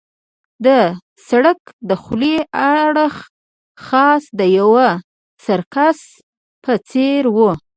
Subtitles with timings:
[0.65, 0.67] د
[1.27, 2.35] سړک دخولي
[2.71, 3.15] اړخ
[3.85, 4.87] خاص د یوه
[5.45, 5.99] سرکس
[6.63, 7.51] په څېر وو.